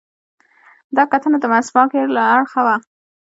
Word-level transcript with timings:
دا 0.95 1.03
کتنه 1.11 1.37
د 1.41 1.45
منځپانګې 1.51 2.01
له 2.15 2.21
اړخه 2.35 2.61
وه. 2.65 2.75